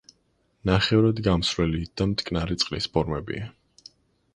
ნახევრად 0.69 1.21
გამსვლელი 1.29 1.85
და 2.01 2.11
მტკნარი 2.15 2.61
წყლის 2.65 2.89
ფორმებია. 2.97 3.51